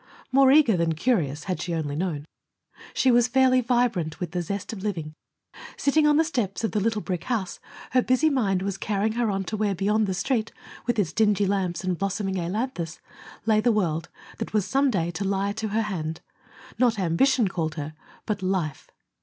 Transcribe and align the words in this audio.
More 0.31 0.51
eager 0.51 0.75
than 0.75 0.93
curious, 0.95 1.43
had 1.43 1.61
she 1.61 1.75
only 1.75 1.95
known. 1.95 2.25
She 2.95 3.11
was 3.11 3.27
fairly 3.27 3.61
vibrant 3.61 4.19
with 4.19 4.31
the 4.31 4.41
zest 4.41 4.73
of 4.73 4.81
living. 4.81 5.13
Sitting 5.77 6.07
on 6.07 6.17
the 6.17 6.23
steps 6.23 6.63
of 6.63 6.71
the 6.71 6.79
little 6.79 7.03
brick 7.03 7.25
house, 7.25 7.59
her 7.91 8.01
busy 8.01 8.27
mind 8.27 8.63
was 8.63 8.79
carrying 8.79 9.11
her 9.13 9.29
on 9.29 9.43
to 9.43 9.55
where, 9.55 9.75
beyond 9.75 10.07
the 10.07 10.15
Street, 10.15 10.51
with 10.87 10.97
its 10.97 11.13
dingy 11.13 11.45
lamps 11.45 11.83
and 11.83 11.99
blossoming 11.99 12.39
ailanthus, 12.39 12.99
lay 13.45 13.61
the 13.61 13.71
world 13.71 14.09
that 14.39 14.53
was 14.53 14.65
some 14.65 14.89
day 14.89 15.11
to 15.11 15.23
lie 15.23 15.51
to 15.51 15.67
her 15.67 15.83
hand. 15.83 16.21
Not 16.79 16.97
ambition 16.97 17.47
called 17.47 17.75
her, 17.75 17.93
but 18.25 18.41
life. 18.41 18.89